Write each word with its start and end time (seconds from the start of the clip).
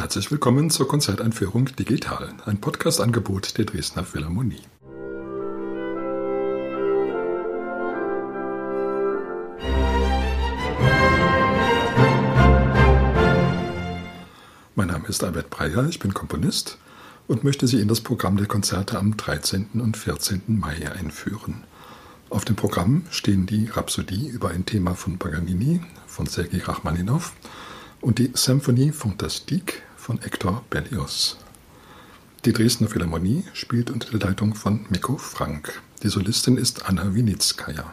Herzlich 0.00 0.30
willkommen 0.30 0.70
zur 0.70 0.88
Konzerteinführung 0.88 1.66
Digital, 1.76 2.32
ein 2.46 2.58
Podcast-Angebot 2.58 3.58
der 3.58 3.66
Dresdner 3.66 4.02
Philharmonie. 4.02 4.62
Mein 14.74 14.88
Name 14.88 15.06
ist 15.06 15.22
Albert 15.22 15.50
Breyer, 15.50 15.86
ich 15.86 15.98
bin 15.98 16.14
Komponist 16.14 16.78
und 17.28 17.44
möchte 17.44 17.66
Sie 17.66 17.82
in 17.82 17.88
das 17.88 18.00
Programm 18.00 18.38
der 18.38 18.46
Konzerte 18.46 18.98
am 18.98 19.18
13. 19.18 19.66
und 19.74 19.98
14. 19.98 20.40
Mai 20.46 20.90
einführen. 20.90 21.64
Auf 22.30 22.46
dem 22.46 22.56
Programm 22.56 23.04
stehen 23.10 23.44
die 23.44 23.66
Rhapsodie 23.66 24.28
über 24.28 24.48
ein 24.48 24.64
Thema 24.64 24.94
von 24.94 25.18
Paganini, 25.18 25.82
von 26.06 26.24
Sergei 26.24 26.62
Rachmaninow 26.62 27.34
und 28.00 28.18
die 28.18 28.30
Symphonie 28.32 28.92
Fantastique 28.92 29.82
von 30.00 30.18
Hector 30.18 30.64
Berlioz. 30.70 31.36
Die 32.46 32.54
Dresdner 32.54 32.88
Philharmonie 32.88 33.44
spielt 33.52 33.90
unter 33.90 34.10
der 34.10 34.28
Leitung 34.28 34.54
von 34.54 34.86
Miko 34.88 35.18
Frank. 35.18 35.82
Die 36.02 36.08
Solistin 36.08 36.56
ist 36.56 36.86
Anna 36.88 37.14
Winitskaya. 37.14 37.84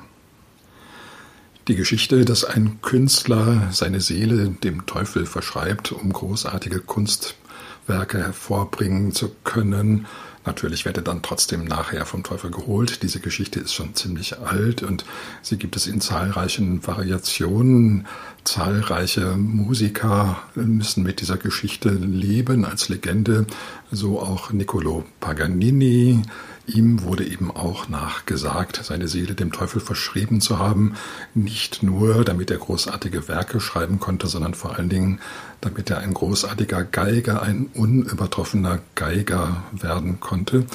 Die 1.67 1.75
Geschichte, 1.75 2.23
dass 2.23 2.45
ein 2.45 2.80
Künstler 2.81 3.67
seine 3.71 3.99
Seele 3.99 4.47
dem 4.47 4.85
Teufel 4.85 5.25
verschreibt, 5.25 5.91
um 5.91 6.13
großartige 6.13 6.80
Kunstwerke 6.80 8.19
hervorbringen 8.19 9.11
zu 9.11 9.35
können, 9.44 10.05
Natürlich 10.47 10.85
wird 10.85 10.95
er 10.95 11.03
dann 11.03 11.21
trotzdem 11.21 11.65
nachher 11.65 12.05
vom 12.05 12.23
Teufel 12.23 12.51
geholt. 12.51 13.03
Diese 13.03 13.19
Geschichte 13.19 13.59
ist 13.59 13.73
schon 13.73 13.95
ziemlich 13.95 14.39
alt 14.39 14.81
und 14.81 15.03
sie 15.41 15.57
gibt 15.57 15.75
es 15.75 15.88
in 15.88 15.99
zahlreichen 15.99 16.88
Variationen. 16.88 18.07
Zahlreiche 18.45 19.35
Musiker 19.35 20.38
müssen 20.55 21.03
mit 21.03 21.19
dieser 21.19 21.35
Geschichte 21.35 21.89
leben 21.89 22.63
als 22.63 22.88
Legende, 22.88 23.45
so 23.91 24.22
auch 24.22 24.53
Niccolo 24.53 25.03
Paganini. 25.19 26.22
Ihm 26.67 27.03
wurde 27.03 27.25
eben 27.25 27.49
auch 27.49 27.87
nachgesagt, 27.87 28.81
seine 28.83 29.07
Seele 29.07 29.35
dem 29.35 29.53
Teufel 29.53 29.79
verschrieben 29.79 30.41
zu 30.41 30.59
haben, 30.59 30.95
nicht 31.33 31.81
nur 31.81 32.25
damit 32.25 32.51
er 32.51 32.57
großartige 32.57 33.29
Werke 33.29 33.61
schreiben 33.61 34.01
konnte, 34.01 34.27
sondern 34.27 34.53
vor 34.53 34.75
allen 34.75 34.89
Dingen 34.89 35.21
damit 35.61 35.89
er 35.89 35.99
ein 35.99 36.13
großartiger 36.13 36.83
Geiger, 36.83 37.41
ein 37.41 37.69
unübertroffener 37.73 38.79
Geiger 38.95 39.63
werden 39.71 40.19
konnte. 40.19 40.65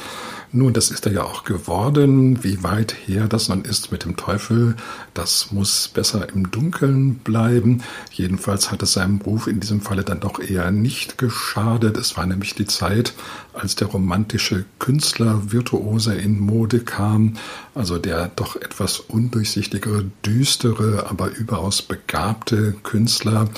Nun, 0.55 0.75
das 0.75 0.91
ist 0.91 1.07
er 1.07 1.13
ja 1.13 1.25
auch 1.25 1.45
geworden. 1.45 2.45
Wie 2.45 2.63
weit 2.63 2.95
her 3.07 3.27
das 3.27 3.49
nun 3.49 3.63
ist 3.63 3.91
mit 3.91 4.05
dem 4.05 4.17
Teufel, 4.17 4.77
das 5.15 5.51
muss 5.51 5.89
besser 5.89 6.29
im 6.29 6.51
Dunkeln 6.51 7.15
bleiben. 7.15 7.83
Jedenfalls 8.11 8.71
hat 8.71 8.83
es 8.83 8.93
seinem 8.93 9.23
Ruf 9.23 9.47
in 9.47 9.61
diesem 9.61 9.81
Falle 9.81 10.05
dann 10.05 10.21
doch 10.21 10.41
eher 10.41 10.71
nicht 10.71 11.17
geschadet. 11.17 11.97
Es 11.97 12.19
war 12.19 12.27
nämlich 12.27 12.55
die 12.55 12.67
Zeit, 12.67 13.15
als 13.55 13.77
der 13.77 13.89
romantische 13.89 14.67
Künstler 14.79 15.53
Virtuose 15.53 16.15
in 16.15 16.39
Mode 16.39 16.81
kam, 16.81 17.39
also 17.75 17.97
der 17.97 18.31
doch 18.37 18.57
etwas 18.57 19.01
undurchsichtigere, 19.01 20.05
düstere, 20.27 21.07
aber 21.09 21.31
überaus 21.31 21.81
begabte 21.81 22.75
Künstler, 22.83 23.49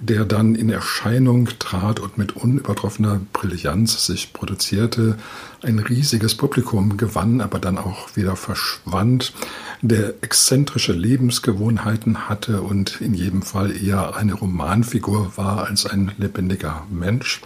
der 0.00 0.24
dann 0.24 0.56
in 0.56 0.70
Erscheinung 0.70 1.48
trat 1.60 2.00
und 2.00 2.18
mit 2.18 2.34
unübertroffener 2.34 3.20
Brillanz 3.32 4.04
sich 4.04 4.32
produzierte, 4.32 5.16
ein 5.62 5.78
riesiges 5.78 6.34
Publikum 6.34 6.96
gewann, 6.96 7.40
aber 7.40 7.58
dann 7.58 7.78
auch 7.78 8.16
wieder 8.16 8.36
verschwand, 8.36 9.32
der 9.82 10.14
exzentrische 10.22 10.92
Lebensgewohnheiten 10.92 12.28
hatte 12.28 12.62
und 12.62 13.00
in 13.00 13.14
jedem 13.14 13.42
Fall 13.42 13.70
eher 13.70 14.16
eine 14.16 14.34
Romanfigur 14.34 15.32
war 15.36 15.66
als 15.66 15.86
ein 15.86 16.12
lebendiger 16.18 16.86
Mensch. 16.90 17.40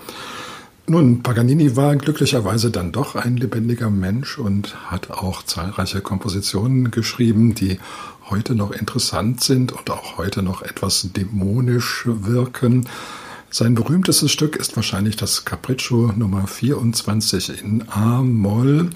Nun, 0.87 1.23
Paganini 1.23 1.77
war 1.77 1.97
glücklicherweise 1.97 2.71
dann 2.71 2.93
doch 2.93 3.15
ein 3.15 3.39
lebendiger 3.39 3.89
Mensch 3.89 4.39
und 4.39 4.91
hat 4.91 5.11
auch 5.11 5.43
zahlreiche 5.43 6.03
Kompositionen 6.03 6.91
geschrieben, 6.91 7.55
die 7.55 7.79
heute 8.29 8.55
noch 8.55 8.71
interessant 8.71 9.43
sind 9.43 9.73
und 9.73 9.91
auch 9.91 10.19
heute 10.19 10.43
noch 10.43 10.61
etwas 10.61 11.09
dämonisch 11.13 12.03
wirken. 12.07 12.87
Sein 13.57 13.77
berühmtestes 13.77 14.33
Stück 14.33 14.57
ist 14.57 14.75
wahrscheinlich 14.75 15.15
das 15.15 15.45
Capriccio 15.45 16.11
Nummer 16.17 16.49
24 16.49 17.63
in 17.63 17.89
A-Moll. 17.89 18.91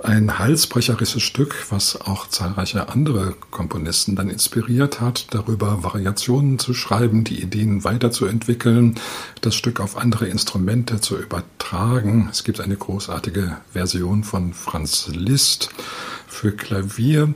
Ein 0.00 0.40
halsbrecherisches 0.40 1.22
Stück, 1.22 1.54
was 1.70 2.00
auch 2.00 2.26
zahlreiche 2.26 2.88
andere 2.88 3.36
Komponisten 3.52 4.16
dann 4.16 4.28
inspiriert 4.28 5.00
hat, 5.00 5.28
darüber 5.30 5.84
Variationen 5.84 6.58
zu 6.58 6.74
schreiben, 6.74 7.22
die 7.22 7.40
Ideen 7.40 7.84
weiterzuentwickeln, 7.84 8.96
das 9.40 9.54
Stück 9.54 9.78
auf 9.78 9.96
andere 9.96 10.26
Instrumente 10.26 11.00
zu 11.00 11.16
übertragen. 11.16 12.28
Es 12.28 12.42
gibt 12.42 12.60
eine 12.60 12.74
großartige 12.74 13.58
Version 13.72 14.24
von 14.24 14.52
Franz 14.52 15.12
Liszt 15.14 15.70
für 16.26 16.50
Klavier. 16.50 17.32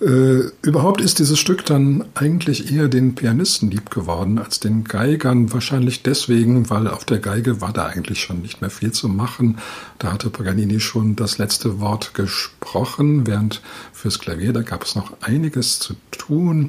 Äh, 0.00 0.50
überhaupt 0.60 1.00
ist 1.00 1.20
dieses 1.20 1.38
Stück 1.38 1.64
dann 1.64 2.04
eigentlich 2.14 2.70
eher 2.70 2.88
den 2.88 3.14
Pianisten 3.14 3.70
lieb 3.70 3.90
geworden 3.90 4.38
als 4.38 4.60
den 4.60 4.84
Geigern. 4.84 5.52
Wahrscheinlich 5.52 6.02
deswegen, 6.02 6.68
weil 6.68 6.86
auf 6.86 7.04
der 7.06 7.18
Geige 7.18 7.62
war 7.62 7.72
da 7.72 7.86
eigentlich 7.86 8.20
schon 8.20 8.42
nicht 8.42 8.60
mehr 8.60 8.68
viel 8.70 8.92
zu 8.92 9.08
machen. 9.08 9.58
Da 9.98 10.12
hatte 10.12 10.28
Paganini 10.28 10.80
schon 10.80 11.16
das 11.16 11.38
letzte 11.38 11.80
Wort 11.80 12.12
gesprochen, 12.12 13.26
während 13.26 13.62
fürs 13.92 14.18
Klavier, 14.18 14.52
da 14.52 14.60
gab 14.60 14.84
es 14.84 14.96
noch 14.96 15.12
einiges 15.22 15.78
zu 15.78 15.94
tun. 16.10 16.68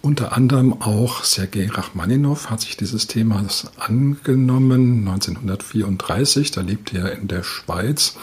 Unter 0.00 0.34
anderem 0.36 0.82
auch 0.82 1.24
Sergei 1.24 1.66
Rachmaninow 1.66 2.50
hat 2.50 2.60
sich 2.60 2.76
dieses 2.76 3.06
Themas 3.06 3.70
angenommen, 3.78 5.06
1934, 5.08 6.50
da 6.50 6.60
lebte 6.60 6.98
er 6.98 7.12
in 7.12 7.26
der 7.28 7.42
Schweiz 7.42 8.14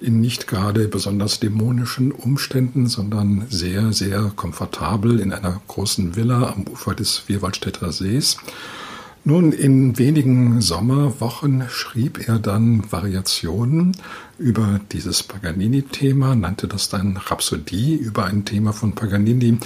in 0.00 0.20
nicht 0.20 0.46
gerade 0.46 0.88
besonders 0.88 1.40
dämonischen 1.40 2.12
Umständen, 2.12 2.86
sondern 2.86 3.46
sehr, 3.50 3.92
sehr 3.92 4.32
komfortabel 4.34 5.20
in 5.20 5.32
einer 5.32 5.60
großen 5.68 6.16
Villa 6.16 6.52
am 6.54 6.66
Ufer 6.68 6.94
des 6.94 7.18
Vierwaldstätter 7.18 7.92
Sees. 7.92 8.36
Nun, 9.24 9.52
in 9.52 9.98
wenigen 9.98 10.62
Sommerwochen 10.62 11.64
schrieb 11.68 12.26
er 12.26 12.38
dann 12.38 12.90
Variationen 12.90 13.92
über 14.40 14.80
dieses 14.90 15.22
Paganini-Thema, 15.22 16.34
nannte 16.34 16.66
das 16.66 16.88
dann 16.88 17.18
Rhapsodie 17.18 17.94
über 17.94 18.24
ein 18.24 18.46
Thema 18.46 18.72
von 18.72 18.94
Paganini, 18.94 19.58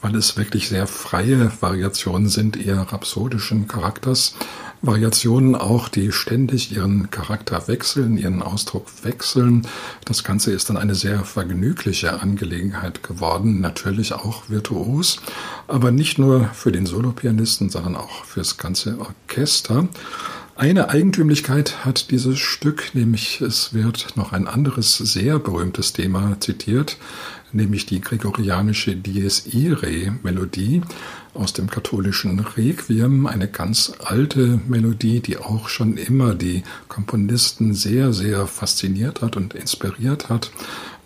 weil 0.00 0.16
es 0.16 0.38
wirklich 0.38 0.70
sehr 0.70 0.86
freie 0.86 1.52
Variationen 1.60 2.28
sind, 2.28 2.56
eher 2.56 2.80
rhapsodischen 2.80 3.68
Charakters. 3.68 4.34
Variationen 4.80 5.54
auch, 5.54 5.88
die 5.88 6.10
ständig 6.12 6.72
ihren 6.72 7.10
Charakter 7.10 7.68
wechseln, 7.68 8.16
ihren 8.16 8.42
Ausdruck 8.42 8.86
wechseln. 9.02 9.66
Das 10.06 10.24
Ganze 10.24 10.50
ist 10.50 10.70
dann 10.70 10.78
eine 10.78 10.94
sehr 10.94 11.24
vergnügliche 11.24 12.20
Angelegenheit 12.20 13.02
geworden, 13.02 13.60
natürlich 13.60 14.14
auch 14.14 14.48
virtuos, 14.48 15.20
aber 15.68 15.92
nicht 15.92 16.18
nur 16.18 16.46
für 16.54 16.72
den 16.72 16.86
Solopianisten, 16.86 17.68
sondern 17.68 17.96
auch 17.96 18.24
fürs 18.24 18.56
ganze 18.56 18.98
Orchester. 18.98 19.88
Eine 20.62 20.90
Eigentümlichkeit 20.90 21.84
hat 21.84 22.12
dieses 22.12 22.38
Stück, 22.38 22.94
nämlich 22.94 23.40
es 23.40 23.74
wird 23.74 24.16
noch 24.16 24.30
ein 24.30 24.46
anderes 24.46 24.96
sehr 24.96 25.40
berühmtes 25.40 25.92
Thema 25.92 26.36
zitiert, 26.38 26.98
nämlich 27.50 27.84
die 27.84 28.00
gregorianische 28.00 28.94
Dies 28.94 29.52
Irae 29.52 30.12
Melodie 30.22 30.82
aus 31.34 31.52
dem 31.52 31.68
katholischen 31.68 32.38
Requiem, 32.38 33.26
eine 33.26 33.48
ganz 33.48 33.94
alte 34.04 34.60
Melodie, 34.68 35.18
die 35.18 35.36
auch 35.36 35.68
schon 35.68 35.96
immer 35.96 36.36
die 36.36 36.62
Komponisten 36.86 37.74
sehr, 37.74 38.12
sehr 38.12 38.46
fasziniert 38.46 39.20
hat 39.20 39.36
und 39.36 39.54
inspiriert 39.54 40.28
hat. 40.28 40.52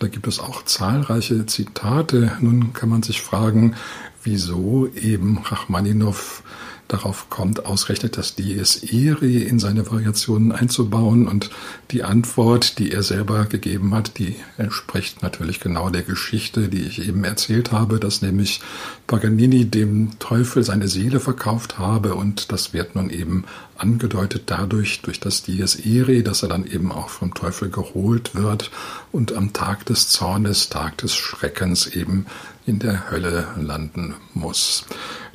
Da 0.00 0.08
gibt 0.08 0.26
es 0.26 0.38
auch 0.38 0.66
zahlreiche 0.66 1.46
Zitate. 1.46 2.32
Nun 2.42 2.74
kann 2.74 2.90
man 2.90 3.02
sich 3.02 3.22
fragen, 3.22 3.74
wieso 4.22 4.86
eben 4.88 5.38
Rachmaninow 5.38 6.42
darauf 6.88 7.30
kommt, 7.30 7.66
ausgerechnet 7.66 8.16
das 8.16 8.34
Dies 8.34 8.82
Irae 8.82 9.42
in 9.42 9.58
seine 9.58 9.90
Variationen 9.90 10.52
einzubauen. 10.52 11.26
Und 11.28 11.50
die 11.90 12.02
Antwort, 12.02 12.78
die 12.78 12.92
er 12.92 13.02
selber 13.02 13.44
gegeben 13.44 13.94
hat, 13.94 14.18
die 14.18 14.36
entspricht 14.56 15.22
natürlich 15.22 15.60
genau 15.60 15.90
der 15.90 16.02
Geschichte, 16.02 16.68
die 16.68 16.82
ich 16.82 17.06
eben 17.06 17.24
erzählt 17.24 17.72
habe, 17.72 17.98
dass 17.98 18.22
nämlich 18.22 18.60
Paganini 19.06 19.64
dem 19.64 20.18
Teufel 20.18 20.62
seine 20.62 20.88
Seele 20.88 21.20
verkauft 21.20 21.78
habe 21.78 22.14
und 22.14 22.52
das 22.52 22.72
wird 22.72 22.94
nun 22.94 23.10
eben 23.10 23.44
angedeutet 23.78 24.44
dadurch, 24.46 25.02
durch 25.02 25.20
das 25.20 25.42
Dies 25.42 25.76
Irae, 25.76 26.22
dass 26.22 26.42
er 26.42 26.48
dann 26.48 26.66
eben 26.66 26.92
auch 26.92 27.08
vom 27.08 27.34
Teufel 27.34 27.70
geholt 27.70 28.34
wird 28.34 28.70
und 29.12 29.32
am 29.32 29.52
Tag 29.52 29.86
des 29.86 30.08
Zornes, 30.08 30.68
Tag 30.68 30.98
des 30.98 31.14
Schreckens 31.14 31.86
eben 31.86 32.26
in 32.66 32.78
der 32.78 33.10
Hölle 33.10 33.46
landen 33.56 34.14
muss. 34.34 34.86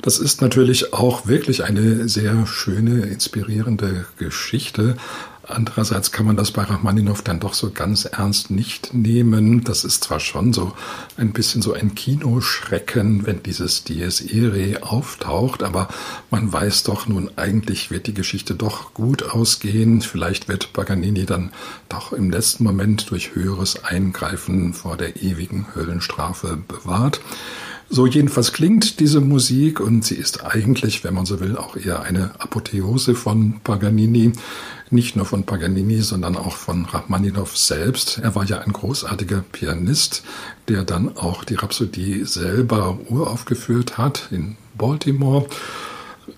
Das 0.02 0.18
ist 0.18 0.42
natürlich 0.42 0.92
auch 0.92 1.28
wirklich 1.28 1.62
eine 1.62 2.08
sehr 2.08 2.44
schöne, 2.46 3.06
inspirierende 3.06 4.04
Geschichte. 4.18 4.96
Andererseits 5.44 6.10
kann 6.10 6.26
man 6.26 6.36
das 6.36 6.50
bei 6.50 6.62
Rachmaninow 6.62 7.22
dann 7.22 7.38
doch 7.38 7.54
so 7.54 7.70
ganz 7.70 8.04
ernst 8.04 8.50
nicht 8.50 8.94
nehmen. 8.94 9.62
Das 9.62 9.84
ist 9.84 10.04
zwar 10.04 10.18
schon 10.18 10.52
so 10.52 10.72
ein 11.16 11.32
bisschen 11.32 11.62
so 11.62 11.72
ein 11.72 11.94
Kinoschrecken, 11.94 13.26
wenn 13.26 13.42
dieses 13.44 13.84
Dies 13.84 14.20
Irae 14.20 14.82
auftaucht, 14.82 15.62
aber 15.62 15.88
man 16.30 16.52
weiß 16.52 16.82
doch 16.82 17.06
nun 17.06 17.30
eigentlich 17.36 17.90
wird 17.90 18.08
die 18.08 18.14
Geschichte 18.14 18.54
doch 18.54 18.94
gut 18.94 19.22
ausgehen. 19.22 20.00
Vielleicht 20.00 20.48
wird 20.48 20.72
Paganini 20.72 21.26
dann 21.26 21.52
doch 21.88 22.12
im 22.12 22.30
letzten 22.30 22.64
Moment 22.64 23.10
durch 23.10 23.34
höheres 23.34 23.84
Eingreifen 23.84 24.74
vor 24.74 24.96
der 24.96 25.22
ewigen 25.22 25.66
Höllenstrafe 25.74 26.56
bewahrt. 26.56 27.20
So 27.94 28.06
jedenfalls 28.06 28.54
klingt 28.54 29.00
diese 29.00 29.20
Musik 29.20 29.78
und 29.78 30.02
sie 30.02 30.14
ist 30.14 30.46
eigentlich, 30.46 31.04
wenn 31.04 31.12
man 31.12 31.26
so 31.26 31.40
will, 31.40 31.58
auch 31.58 31.76
eher 31.76 32.00
eine 32.00 32.30
Apotheose 32.40 33.14
von 33.14 33.60
Paganini. 33.62 34.32
Nicht 34.88 35.14
nur 35.14 35.26
von 35.26 35.44
Paganini, 35.44 36.00
sondern 36.00 36.36
auch 36.36 36.56
von 36.56 36.86
Rachmaninow 36.86 37.54
selbst. 37.54 38.16
Er 38.22 38.34
war 38.34 38.46
ja 38.46 38.60
ein 38.60 38.72
großartiger 38.72 39.44
Pianist, 39.52 40.22
der 40.68 40.84
dann 40.84 41.18
auch 41.18 41.44
die 41.44 41.56
Rhapsodie 41.56 42.24
selber 42.24 42.98
uraufgeführt 43.10 43.98
hat 43.98 44.28
in 44.30 44.56
Baltimore. 44.78 45.44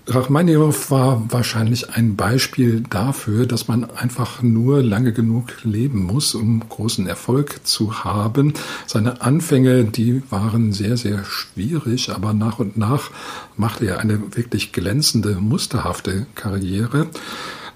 Rachmaninow 0.07 0.91
war 0.91 1.31
wahrscheinlich 1.31 1.91
ein 1.91 2.15
Beispiel 2.15 2.81
dafür, 2.81 3.45
dass 3.45 3.67
man 3.67 3.83
einfach 3.85 4.41
nur 4.41 4.81
lange 4.81 5.13
genug 5.13 5.63
leben 5.63 6.03
muss, 6.03 6.35
um 6.35 6.67
großen 6.67 7.07
Erfolg 7.07 7.65
zu 7.65 8.03
haben. 8.03 8.53
Seine 8.87 9.21
Anfänge, 9.21 9.83
die 9.83 10.23
waren 10.31 10.73
sehr, 10.73 10.97
sehr 10.97 11.23
schwierig, 11.23 12.11
aber 12.11 12.33
nach 12.33 12.59
und 12.59 12.77
nach 12.77 13.11
machte 13.57 13.85
er 13.85 13.99
eine 13.99 14.35
wirklich 14.35 14.71
glänzende, 14.73 15.35
musterhafte 15.35 16.25
Karriere. 16.35 17.07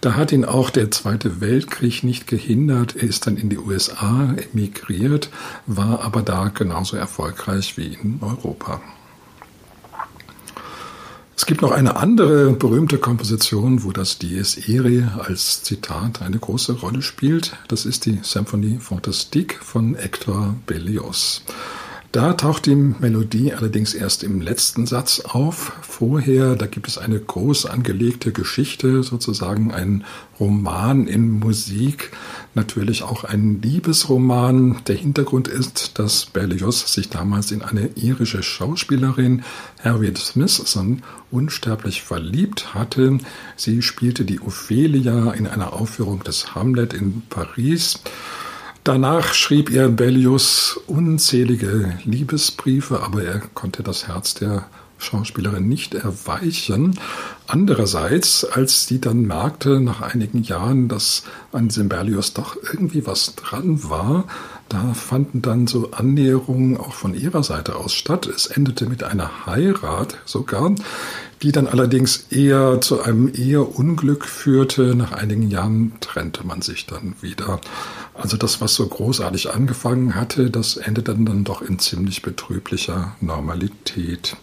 Da 0.01 0.15
hat 0.15 0.31
ihn 0.31 0.45
auch 0.45 0.69
der 0.69 0.91
Zweite 0.91 1.41
Weltkrieg 1.41 2.03
nicht 2.03 2.25
gehindert. 2.25 2.95
Er 2.95 3.03
ist 3.09 3.27
dann 3.27 3.37
in 3.37 3.49
die 3.49 3.57
USA 3.57 4.33
emigriert, 4.53 5.29
war 5.65 6.03
aber 6.03 6.21
da 6.21 6.47
genauso 6.49 6.95
erfolgreich 6.95 7.77
wie 7.77 7.97
in 8.01 8.19
Europa. 8.21 8.81
Es 11.39 11.45
gibt 11.45 11.61
noch 11.61 11.71
eine 11.71 11.95
andere 11.95 12.51
berühmte 12.51 12.97
Komposition, 12.97 13.85
wo 13.85 13.93
das 13.93 14.17
Dies 14.17 14.67
Irae 14.67 15.07
als 15.19 15.63
Zitat 15.63 16.21
eine 16.21 16.37
große 16.37 16.73
Rolle 16.73 17.01
spielt. 17.01 17.55
Das 17.69 17.85
ist 17.85 18.05
die 18.05 18.19
Symphonie 18.23 18.77
Fantastique 18.77 19.55
von 19.61 19.95
Hector 19.95 20.55
Berlioz. 20.65 21.43
Da 22.11 22.33
taucht 22.33 22.65
die 22.65 22.73
Melodie 22.73 23.53
allerdings 23.53 23.93
erst 23.93 24.23
im 24.23 24.41
letzten 24.41 24.87
Satz 24.87 25.19
auf. 25.19 25.73
Vorher, 25.83 26.55
da 26.55 26.65
gibt 26.65 26.87
es 26.87 26.97
eine 26.97 27.19
groß 27.19 27.67
angelegte 27.67 28.31
Geschichte, 28.31 29.03
sozusagen 29.03 29.71
ein 29.71 30.03
Roman 30.39 31.05
in 31.05 31.29
Musik, 31.29 32.11
natürlich 32.55 33.03
auch 33.03 33.25
ein 33.25 33.61
Liebesroman. 33.61 34.81
Der 34.87 34.95
Hintergrund 34.95 35.47
ist, 35.47 35.99
dass 35.99 36.25
Berlioz 36.25 36.91
sich 36.91 37.09
damals 37.09 37.51
in 37.51 37.61
eine 37.61 37.89
irische 37.95 38.41
Schauspielerin, 38.41 39.43
Harriet 39.83 40.17
Smithson, 40.17 41.03
unsterblich 41.29 42.01
verliebt 42.01 42.73
hatte. 42.73 43.19
Sie 43.55 43.83
spielte 43.83 44.25
die 44.25 44.39
Ophelia 44.39 45.29
in 45.33 45.45
einer 45.45 45.73
Aufführung 45.73 46.23
des 46.23 46.55
Hamlet 46.55 46.95
in 46.95 47.21
Paris. 47.29 47.99
Danach 48.89 49.35
schrieb 49.35 49.69
er 49.69 49.87
Bellius 49.87 50.79
unzählige 50.87 51.93
Liebesbriefe, 52.05 53.03
aber 53.03 53.21
er 53.23 53.39
konnte 53.53 53.83
das 53.83 54.07
Herz 54.07 54.33
der 54.33 54.65
Schauspielerin 54.97 55.67
nicht 55.67 55.93
erweichen. 55.93 56.97
Andererseits, 57.45 58.45
als 58.45 58.87
sie 58.87 58.99
dann 58.99 59.27
merkte 59.27 59.79
nach 59.79 60.01
einigen 60.01 60.41
Jahren, 60.41 60.87
dass 60.87 61.21
an 61.51 61.69
Simbelius 61.69 62.33
doch 62.33 62.57
irgendwie 62.63 63.05
was 63.05 63.35
dran 63.35 63.87
war, 63.91 64.23
da 64.69 64.95
fanden 64.95 65.43
dann 65.43 65.67
so 65.67 65.91
Annäherungen 65.91 66.75
auch 66.77 66.93
von 66.93 67.13
ihrer 67.13 67.43
Seite 67.43 67.75
aus 67.75 67.93
statt. 67.93 68.25
Es 68.25 68.47
endete 68.47 68.87
mit 68.87 69.03
einer 69.03 69.45
Heirat 69.45 70.17
sogar, 70.25 70.73
die 71.41 71.51
dann 71.51 71.67
allerdings 71.67 72.27
eher 72.31 72.81
zu 72.81 73.01
einem 73.01 73.31
Eheunglück 73.33 74.25
führte. 74.25 74.95
Nach 74.95 75.13
einigen 75.13 75.49
Jahren 75.49 75.93
trennte 76.01 76.45
man 76.45 76.61
sich 76.61 76.85
dann 76.85 77.15
wieder. 77.21 77.61
Also 78.13 78.35
das, 78.35 78.59
was 78.59 78.75
so 78.75 78.85
großartig 78.85 79.51
angefangen 79.51 80.15
hatte, 80.15 80.49
das 80.49 80.77
endete 80.77 81.15
dann 81.15 81.43
doch 81.43 81.61
in 81.61 81.79
ziemlich 81.79 82.21
betrüblicher 82.21 83.15
Normalität. 83.21 84.35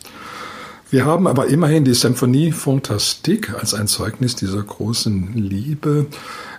Wir 0.88 1.04
haben 1.04 1.26
aber 1.26 1.48
immerhin 1.48 1.84
die 1.84 1.94
Symphonie 1.94 2.52
Fantastique 2.52 3.54
als 3.58 3.75
ein 3.75 3.88
Zeugnis 3.88 4.37
dieser 4.37 4.62
großen 4.62 5.34
Liebe. 5.34 6.06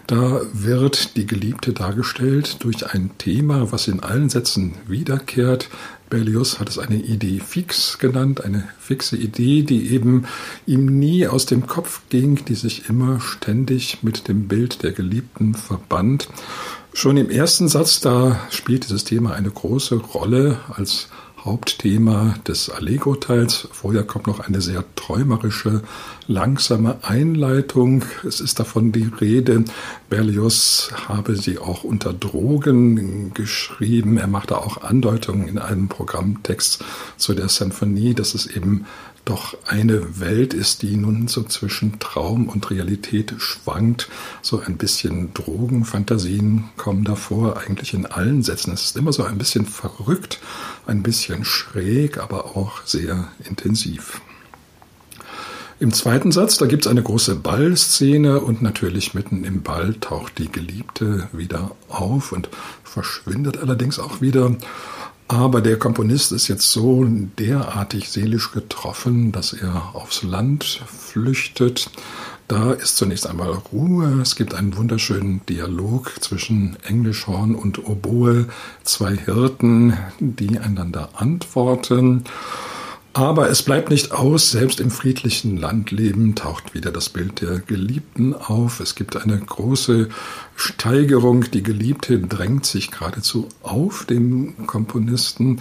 Da 0.07 0.39
wird 0.53 1.17
die 1.17 1.27
Geliebte 1.27 1.73
dargestellt 1.73 2.63
durch 2.63 2.93
ein 2.93 3.11
Thema, 3.17 3.73
was 3.73 3.89
in 3.89 3.99
allen 3.99 4.29
Sätzen 4.29 4.75
wiederkehrt. 4.87 5.67
Berlioz 6.09 6.59
hat 6.59 6.69
es 6.69 6.79
eine 6.79 6.95
Idee 6.95 7.41
fix 7.45 7.97
genannt, 7.99 8.45
eine 8.45 8.69
fixe 8.79 9.17
Idee, 9.17 9.63
die 9.63 9.89
eben 9.89 10.25
ihm 10.65 10.85
nie 10.97 11.27
aus 11.27 11.45
dem 11.45 11.67
Kopf 11.67 12.03
ging, 12.07 12.45
die 12.45 12.55
sich 12.55 12.87
immer 12.87 13.19
ständig 13.19 14.01
mit 14.01 14.29
dem 14.29 14.47
Bild 14.47 14.81
der 14.81 14.93
Geliebten 14.93 15.55
verband. 15.55 16.29
Schon 16.93 17.17
im 17.17 17.29
ersten 17.29 17.67
Satz, 17.67 17.99
da 17.99 18.39
spielt 18.49 18.85
dieses 18.85 19.03
Thema 19.03 19.33
eine 19.33 19.51
große 19.51 19.95
Rolle 19.95 20.59
als 20.69 21.09
Hauptthema 21.43 22.35
des 22.47 22.69
Allegro-Teils. 22.69 23.67
Vorher 23.71 24.03
kommt 24.03 24.27
noch 24.27 24.39
eine 24.39 24.61
sehr 24.61 24.83
träumerische, 24.95 25.81
langsame 26.27 26.97
Einleitung. 27.03 28.03
Es 28.27 28.41
ist 28.41 28.59
davon 28.59 28.91
die 28.91 29.09
Rede, 29.19 29.63
Berlioz 30.09 30.91
habe 31.07 31.35
sie 31.35 31.59
auch 31.59 31.83
unter 31.83 32.13
Drogen 32.13 33.33
geschrieben. 33.33 34.17
Er 34.17 34.27
machte 34.27 34.57
auch 34.57 34.81
Andeutungen 34.81 35.47
in 35.47 35.59
einem 35.59 35.87
Programmtext 35.87 36.83
zu 37.17 37.33
der 37.33 37.49
Symphonie, 37.49 38.13
dass 38.13 38.33
es 38.33 38.47
eben 38.47 38.85
doch 39.29 39.57
eine 39.65 40.19
Welt 40.19 40.53
ist, 40.53 40.81
die 40.81 40.95
nun 40.95 41.27
so 41.27 41.43
zwischen 41.43 41.99
Traum 41.99 42.47
und 42.47 42.69
Realität 42.71 43.33
schwankt. 43.37 44.09
So 44.41 44.59
ein 44.59 44.77
bisschen 44.77 45.33
Drogenfantasien 45.33 46.69
kommen 46.77 47.03
davor, 47.03 47.57
eigentlich 47.57 47.93
in 47.93 48.05
allen 48.05 48.43
Sätzen. 48.43 48.73
Es 48.73 48.85
ist 48.85 48.97
immer 48.97 49.13
so 49.13 49.23
ein 49.23 49.37
bisschen 49.37 49.65
verrückt, 49.65 50.39
ein 50.85 51.03
bisschen 51.03 51.43
schräg, 51.43 52.17
aber 52.17 52.55
auch 52.55 52.81
sehr 52.85 53.27
intensiv. 53.43 54.21
Im 55.79 55.93
zweiten 55.93 56.31
Satz, 56.31 56.57
da 56.57 56.65
gibt 56.65 56.85
es 56.85 56.91
eine 56.91 57.03
große 57.03 57.35
Ballszene 57.35 58.39
und 58.39 58.63
natürlich 58.63 59.13
mitten 59.13 59.43
im 59.43 59.61
Ball 59.61 59.93
taucht 59.93 60.39
die 60.39 60.51
Geliebte 60.51 61.27
wieder 61.31 61.71
auf 61.87 62.31
und 62.31 62.49
verschwindet 62.83 63.57
allerdings 63.57 63.99
auch 63.99 64.19
wieder. 64.19 64.55
Aber 65.29 65.59
der 65.59 65.77
Komponist 65.77 66.31
ist 66.31 66.47
jetzt 66.47 66.71
so 66.71 67.05
derartig 67.05 68.09
seelisch 68.09 68.51
getroffen, 68.51 69.33
dass 69.33 69.51
er 69.51 69.93
aufs 69.93 70.23
Land 70.23 70.81
flüchtet. 70.87 71.89
Da 72.47 72.71
ist 72.71 72.95
zunächst 72.95 73.27
einmal 73.27 73.51
Ruhe. 73.73 74.21
Es 74.21 74.37
gibt 74.37 74.53
einen 74.53 74.77
wunderschönen 74.77 75.45
Dialog 75.47 76.13
zwischen 76.21 76.77
Englischhorn 76.83 77.55
und 77.55 77.85
Oboe, 77.85 78.45
zwei 78.83 79.17
Hirten, 79.17 79.97
die 80.19 80.59
einander 80.59 81.09
antworten. 81.15 82.23
Aber 83.17 83.49
es 83.49 83.63
bleibt 83.63 83.89
nicht 83.89 84.11
aus, 84.11 84.51
selbst 84.51 84.79
im 84.79 84.91
friedlichen 84.91 85.57
Landleben 85.57 86.35
taucht 86.35 86.75
wieder 86.75 86.91
das 86.91 87.09
Bild 87.09 87.41
der 87.41 87.57
Geliebten 87.57 88.35
auf. 88.35 88.79
Es 88.79 88.93
gibt 88.93 89.15
eine 89.15 89.39
große 89.39 90.09
Steigerung. 90.55 91.49
Die 91.49 91.63
Geliebte 91.63 92.19
drängt 92.19 92.67
sich 92.67 92.91
geradezu 92.91 93.49
auf 93.63 94.05
den 94.05 94.67
Komponisten. 94.67 95.59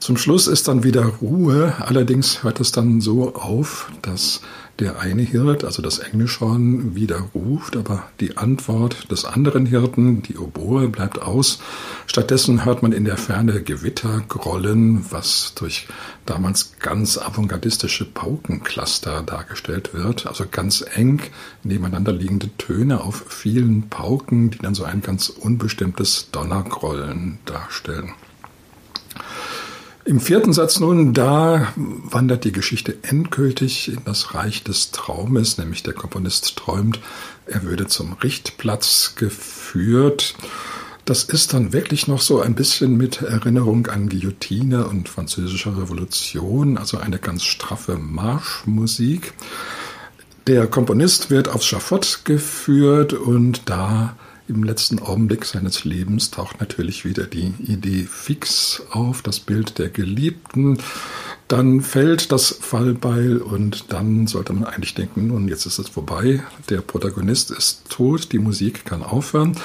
Zum 0.00 0.18
Schluss 0.18 0.46
ist 0.46 0.68
dann 0.68 0.84
wieder 0.84 1.06
Ruhe. 1.06 1.72
Allerdings 1.78 2.42
hört 2.42 2.60
es 2.60 2.72
dann 2.72 3.00
so 3.00 3.36
auf, 3.36 3.90
dass 4.02 4.42
der 4.82 4.98
eine 4.98 5.22
Hirt, 5.22 5.62
also 5.64 5.80
das 5.80 6.00
Englischhorn, 6.00 6.96
widerruft, 6.96 7.76
aber 7.76 8.02
die 8.18 8.36
Antwort 8.36 9.10
des 9.12 9.24
anderen 9.24 9.64
Hirten, 9.64 10.22
die 10.22 10.36
Oboe, 10.36 10.88
bleibt 10.88 11.22
aus. 11.22 11.60
Stattdessen 12.06 12.64
hört 12.64 12.82
man 12.82 12.90
in 12.90 13.04
der 13.04 13.16
Ferne 13.16 13.62
Gewitter 13.62 14.22
grollen, 14.28 15.06
was 15.10 15.54
durch 15.54 15.86
damals 16.26 16.78
ganz 16.80 17.16
avantgardistische 17.16 18.04
Paukencluster 18.04 19.22
dargestellt 19.22 19.94
wird, 19.94 20.26
also 20.26 20.46
ganz 20.50 20.84
eng 20.94 21.20
nebeneinander 21.62 22.12
liegende 22.12 22.50
Töne 22.58 23.02
auf 23.02 23.24
vielen 23.28 23.88
Pauken, 23.88 24.50
die 24.50 24.58
dann 24.58 24.74
so 24.74 24.82
ein 24.82 25.00
ganz 25.00 25.28
unbestimmtes 25.28 26.30
Donnergrollen 26.32 27.38
darstellen. 27.44 28.14
Im 30.04 30.18
vierten 30.18 30.52
Satz 30.52 30.80
nun, 30.80 31.14
da 31.14 31.72
wandert 31.76 32.42
die 32.42 32.50
Geschichte 32.50 32.96
endgültig 33.02 33.88
in 33.88 34.00
das 34.04 34.34
Reich 34.34 34.64
des 34.64 34.90
Traumes, 34.90 35.58
nämlich 35.58 35.84
der 35.84 35.94
Komponist 35.94 36.56
träumt, 36.56 36.98
er 37.46 37.62
würde 37.62 37.86
zum 37.86 38.14
Richtplatz 38.14 39.14
geführt. 39.14 40.34
Das 41.04 41.22
ist 41.22 41.54
dann 41.54 41.72
wirklich 41.72 42.08
noch 42.08 42.20
so 42.20 42.40
ein 42.40 42.56
bisschen 42.56 42.96
mit 42.96 43.22
Erinnerung 43.22 43.86
an 43.86 44.08
Guillotine 44.08 44.88
und 44.88 45.08
französischer 45.08 45.78
Revolution, 45.78 46.78
also 46.78 46.98
eine 46.98 47.18
ganz 47.18 47.44
straffe 47.44 47.96
Marschmusik. 47.96 49.34
Der 50.48 50.66
Komponist 50.66 51.30
wird 51.30 51.48
aufs 51.48 51.66
Schafott 51.66 52.22
geführt 52.24 53.12
und 53.12 53.68
da 53.70 54.16
im 54.48 54.64
letzten 54.64 54.98
Augenblick 54.98 55.44
seines 55.44 55.84
Lebens 55.84 56.30
taucht 56.30 56.60
natürlich 56.60 57.04
wieder 57.04 57.24
die 57.24 57.54
Idee 57.60 58.06
fix 58.10 58.82
auf, 58.90 59.22
das 59.22 59.40
Bild 59.40 59.78
der 59.78 59.88
Geliebten. 59.88 60.78
Dann 61.48 61.80
fällt 61.80 62.32
das 62.32 62.58
Fallbeil 62.60 63.38
und 63.38 63.92
dann 63.92 64.26
sollte 64.26 64.52
man 64.52 64.64
eigentlich 64.64 64.94
denken, 64.94 65.28
nun 65.28 65.48
jetzt 65.48 65.66
ist 65.66 65.78
es 65.78 65.88
vorbei, 65.88 66.42
der 66.70 66.80
Protagonist 66.80 67.50
ist 67.50 67.88
tot, 67.90 68.32
die 68.32 68.38
Musik 68.38 68.84
kann 68.84 69.02
aufhören. 69.02 69.56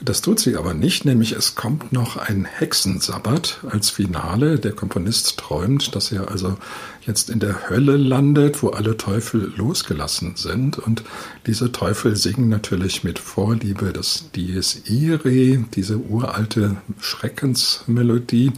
Das 0.00 0.20
tut 0.20 0.38
sie 0.38 0.56
aber 0.56 0.74
nicht, 0.74 1.06
nämlich 1.06 1.32
es 1.32 1.54
kommt 1.54 1.90
noch 1.90 2.18
ein 2.18 2.44
Hexensabbat 2.44 3.60
als 3.70 3.88
Finale. 3.88 4.58
Der 4.58 4.72
Komponist 4.72 5.38
träumt, 5.38 5.94
dass 5.94 6.12
er 6.12 6.30
also 6.30 6.58
jetzt 7.06 7.30
in 7.30 7.40
der 7.40 7.70
Hölle 7.70 7.96
landet, 7.96 8.62
wo 8.62 8.68
alle 8.68 8.98
Teufel 8.98 9.52
losgelassen 9.56 10.36
sind. 10.36 10.78
Und 10.78 11.02
diese 11.46 11.72
Teufel 11.72 12.14
singen 12.14 12.50
natürlich 12.50 13.04
mit 13.04 13.18
Vorliebe 13.18 13.92
das 13.92 14.30
Dies 14.34 14.82
Irae, 14.84 15.64
diese 15.74 15.96
uralte 15.96 16.76
Schreckensmelodie. 17.00 18.52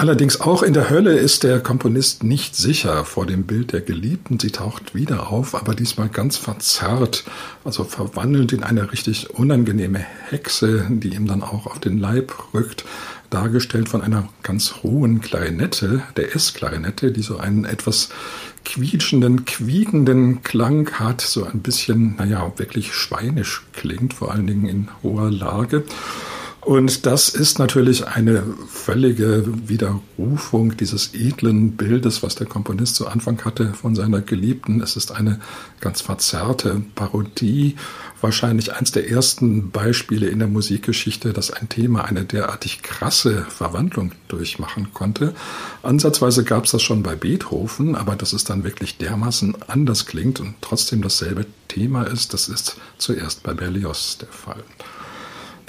Allerdings 0.00 0.40
auch 0.40 0.62
in 0.62 0.72
der 0.72 0.88
Hölle 0.88 1.12
ist 1.18 1.42
der 1.42 1.60
Komponist 1.60 2.22
nicht 2.24 2.56
sicher 2.56 3.04
vor 3.04 3.26
dem 3.26 3.42
Bild 3.42 3.74
der 3.74 3.82
Geliebten. 3.82 4.40
Sie 4.40 4.50
taucht 4.50 4.94
wieder 4.94 5.28
auf, 5.28 5.54
aber 5.54 5.74
diesmal 5.74 6.08
ganz 6.08 6.38
verzerrt, 6.38 7.24
also 7.64 7.84
verwandelt 7.84 8.54
in 8.54 8.62
eine 8.62 8.92
richtig 8.92 9.28
unangenehme 9.28 9.98
Hexe, 9.98 10.86
die 10.88 11.14
ihm 11.14 11.26
dann 11.26 11.42
auch 11.42 11.66
auf 11.66 11.80
den 11.80 11.98
Leib 11.98 12.32
rückt, 12.54 12.86
dargestellt 13.28 13.90
von 13.90 14.00
einer 14.00 14.26
ganz 14.42 14.76
hohen 14.82 15.20
Klarinette, 15.20 16.02
der 16.16 16.34
S-Klarinette, 16.34 17.12
die 17.12 17.20
so 17.20 17.36
einen 17.36 17.66
etwas 17.66 18.08
quietschenden, 18.64 19.44
quiekenden 19.44 20.42
Klang 20.42 20.90
hat, 20.92 21.20
so 21.20 21.44
ein 21.44 21.60
bisschen, 21.60 22.16
naja, 22.16 22.50
wirklich 22.56 22.94
schweinisch 22.94 23.64
klingt, 23.74 24.14
vor 24.14 24.32
allen 24.32 24.46
Dingen 24.46 24.66
in 24.66 24.88
hoher 25.02 25.30
Lage. 25.30 25.84
Und 26.62 27.06
das 27.06 27.30
ist 27.30 27.58
natürlich 27.58 28.06
eine 28.06 28.42
völlige 28.68 29.44
Widerrufung 29.66 30.76
dieses 30.76 31.14
edlen 31.14 31.72
Bildes, 31.72 32.22
was 32.22 32.34
der 32.34 32.46
Komponist 32.46 32.96
zu 32.96 33.08
Anfang 33.08 33.42
hatte 33.46 33.72
von 33.72 33.94
seiner 33.94 34.20
Geliebten. 34.20 34.82
Es 34.82 34.94
ist 34.94 35.10
eine 35.10 35.40
ganz 35.80 36.02
verzerrte 36.02 36.82
Parodie, 36.94 37.76
wahrscheinlich 38.20 38.74
eines 38.74 38.92
der 38.92 39.08
ersten 39.08 39.70
Beispiele 39.70 40.28
in 40.28 40.38
der 40.38 40.48
Musikgeschichte, 40.48 41.32
dass 41.32 41.50
ein 41.50 41.70
Thema 41.70 42.04
eine 42.04 42.26
derartig 42.26 42.82
krasse 42.82 43.46
Verwandlung 43.48 44.12
durchmachen 44.28 44.92
konnte. 44.92 45.34
Ansatzweise 45.82 46.44
gab 46.44 46.66
es 46.66 46.72
das 46.72 46.82
schon 46.82 47.02
bei 47.02 47.16
Beethoven, 47.16 47.94
aber 47.94 48.16
dass 48.16 48.34
es 48.34 48.44
dann 48.44 48.64
wirklich 48.64 48.98
dermaßen 48.98 49.56
anders 49.66 50.04
klingt 50.04 50.40
und 50.40 50.56
trotzdem 50.60 51.00
dasselbe 51.00 51.46
Thema 51.68 52.02
ist, 52.02 52.34
das 52.34 52.50
ist 52.50 52.76
zuerst 52.98 53.42
bei 53.42 53.54
Berlioz 53.54 54.18
der 54.18 54.28
Fall. 54.28 54.62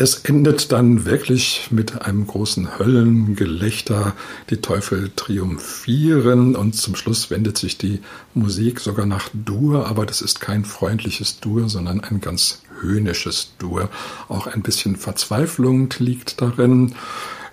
Es 0.02 0.16
endet 0.16 0.72
dann 0.72 1.06
wirklich 1.06 1.68
mit 1.70 2.02
einem 2.02 2.26
großen 2.26 2.80
Höllengelächter. 2.80 4.16
Die 4.50 4.58
Teufel 4.58 5.12
triumphieren 5.16 6.56
und 6.56 6.74
zum 6.74 6.96
Schluss 6.96 7.30
wendet 7.30 7.60
sich 7.60 7.78
die 7.78 8.00
Musik 8.34 8.80
sogar 8.80 9.06
nach 9.06 9.30
Dur, 9.32 9.88
aber 9.88 10.08
das 10.08 10.24
ist 10.24 10.42
kein 10.42 10.66
freundliches 10.66 11.40
Dur, 11.40 11.70
sondern 11.70 12.00
ein 12.00 12.20
ganz 12.20 12.64
höhnisches 12.80 13.52
Dur. 13.60 13.92
Auch 14.28 14.48
ein 14.48 14.64
bisschen 14.64 14.96
Verzweiflung 14.96 15.94
liegt 16.00 16.42
darin. 16.42 16.96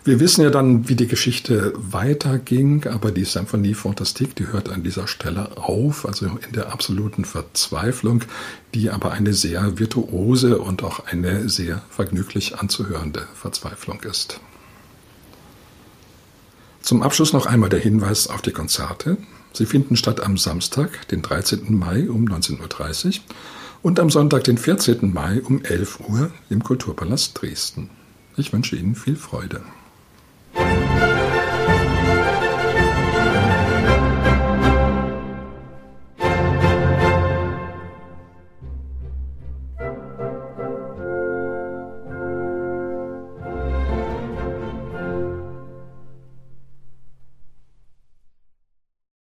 Wir 0.09 0.21
wissen 0.21 0.41
ja 0.41 0.49
dann, 0.49 0.89
wie 0.89 0.95
die 0.95 1.07
Geschichte 1.07 1.75
weiterging, 1.77 2.87
aber 2.87 3.11
die 3.11 3.27
Symphonie 3.27 3.75
Fantastique, 3.75 4.35
die 4.35 4.47
hört 4.47 4.71
an 4.71 4.83
dieser 4.83 5.07
Stelle 5.07 5.59
auf, 5.59 6.07
also 6.07 6.25
in 6.25 6.53
der 6.55 6.73
absoluten 6.73 7.27
Verzweiflung, 7.27 8.25
die 8.73 8.89
aber 8.89 9.13
eine 9.13 9.35
sehr 9.35 9.79
virtuose 9.79 10.61
und 10.61 10.83
auch 10.83 11.05
eine 11.05 11.51
sehr 11.51 11.83
vergnüglich 11.91 12.59
anzuhörende 12.59 13.29
Verzweiflung 13.35 14.01
ist. 14.01 14.41
Zum 16.81 17.03
Abschluss 17.03 17.35
noch 17.35 17.45
einmal 17.45 17.69
der 17.69 17.81
Hinweis 17.81 18.29
auf 18.29 18.41
die 18.41 18.53
Konzerte. 18.53 19.19
Sie 19.53 19.67
finden 19.67 19.95
statt 19.95 20.23
am 20.23 20.39
Samstag, 20.39 21.07
den 21.09 21.21
13. 21.21 21.77
Mai 21.77 22.09
um 22.09 22.25
19.30 22.25 23.07
Uhr 23.09 23.23
und 23.83 24.01
am 24.01 24.09
Sonntag, 24.09 24.45
den 24.45 24.57
14. 24.57 25.13
Mai 25.13 25.43
um 25.43 25.63
11 25.63 26.01
Uhr 26.09 26.31
im 26.49 26.65
Kulturpalast 26.65 27.39
Dresden. 27.39 27.91
Ich 28.39 28.55
wünsche 28.55 28.75
Ihnen 28.75 28.95
viel 28.95 29.17
Freude. 29.17 29.61